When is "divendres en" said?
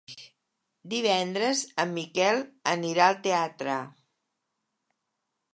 0.93-1.93